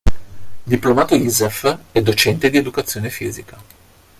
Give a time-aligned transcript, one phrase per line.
[0.65, 3.59] Diplomato Isef, è docente di educazione fisica.